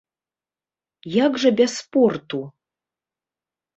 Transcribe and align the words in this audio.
Як 1.25 1.37
жа 1.45 1.51
без 1.59 1.71
спорту! 1.85 2.39